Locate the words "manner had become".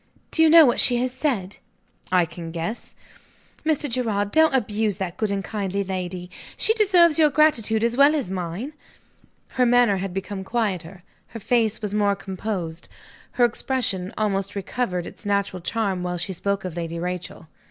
9.67-10.43